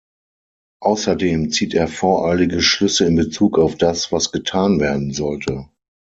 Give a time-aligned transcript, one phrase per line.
[0.81, 5.69] Außerdem zieht er voreilige Schlüsse in Bezug auf das, was getan werden sollte.